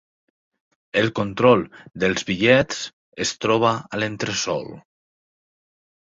[0.99, 1.59] El control
[2.03, 2.79] dels bitllets
[3.25, 4.65] es troba al entresòl.